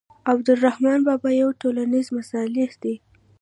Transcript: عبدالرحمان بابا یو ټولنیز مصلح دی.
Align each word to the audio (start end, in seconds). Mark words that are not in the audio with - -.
عبدالرحمان 0.31 0.99
بابا 1.07 1.29
یو 1.41 1.49
ټولنیز 1.61 2.07
مصلح 2.17 2.69
دی. 2.83 2.95